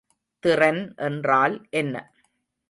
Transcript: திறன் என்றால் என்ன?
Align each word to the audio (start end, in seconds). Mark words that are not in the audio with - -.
திறன் 0.43 0.81
என்றால் 0.97 1.67
என்ன? 1.69 1.95